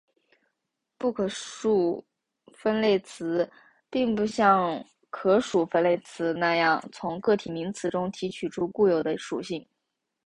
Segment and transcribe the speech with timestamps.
[0.97, 2.03] 不可数
[2.55, 3.47] 分类词
[3.87, 9.63] 并不像可数分类词那样从个体名词中提取出固有的属性。